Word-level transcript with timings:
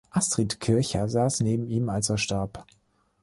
Astrid 0.09 0.59
Kirchherr 0.59 1.07
saß 1.09 1.41
neben 1.41 1.67
ihm, 1.67 1.89
als 1.89 2.09
er 2.09 2.17
starb. 2.17 2.65